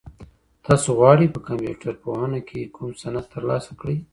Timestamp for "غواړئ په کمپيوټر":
0.97-1.93